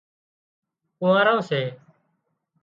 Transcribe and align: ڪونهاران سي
ڪونهاران 0.99 1.39
سي 1.49 1.61